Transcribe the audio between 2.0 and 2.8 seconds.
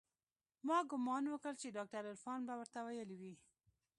عرفان به ورته